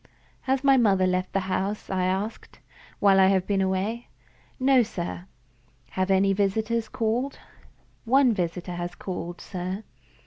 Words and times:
"Has 0.49 0.63
my 0.63 0.77
mother 0.77 1.05
left 1.05 1.31
the 1.31 1.41
house," 1.41 1.87
I 1.91 2.05
asked, 2.05 2.57
"while 2.97 3.19
I 3.19 3.27
have 3.27 3.45
been 3.45 3.61
away?" 3.61 4.07
"No, 4.59 4.81
sir." 4.81 5.27
"Have 5.91 6.09
any 6.09 6.33
visitors 6.33 6.89
called?" 6.89 7.37
"One 8.05 8.33
visitor 8.33 8.73
has 8.73 8.95
called, 8.95 9.39
sir." 9.39 9.83